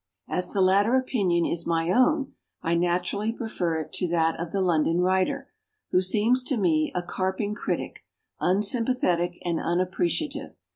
As 0.27 0.49
the 0.51 0.61
latter 0.63 0.95
opinion 0.95 1.45
is 1.45 1.67
my 1.67 1.91
own, 1.91 2.33
I 2.63 2.73
naturally 2.73 3.31
prefer 3.31 3.81
it 3.81 3.93
to 3.93 4.07
that 4.07 4.39
of 4.39 4.51
the 4.51 4.59
London 4.59 4.99
writer, 4.99 5.51
who 5.91 6.01
seems 6.01 6.41
to 6.45 6.57
me 6.57 6.91
a 6.95 7.03
carping 7.03 7.53
critic, 7.53 8.03
unsympa 8.41 8.99
thetic 8.99 9.37
and 9.45 9.59
unappreciative. 9.59 10.55